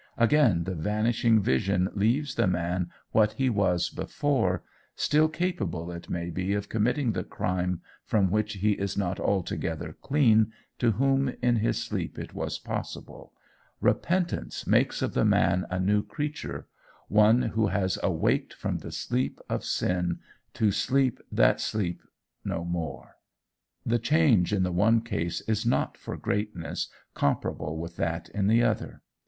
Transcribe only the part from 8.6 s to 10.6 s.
is not altogether clean